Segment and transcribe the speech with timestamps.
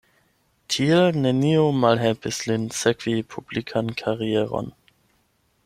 [0.75, 4.77] Tiel nenio malhelpis lin sekvi publikan karieron.